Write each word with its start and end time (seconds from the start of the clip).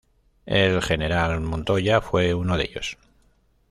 El 0.47 0.81
general 0.81 1.41
Montoya 1.41 2.01
fue 2.01 2.33
uno 2.33 2.57
de 2.57 2.63
ellos. 2.63 2.97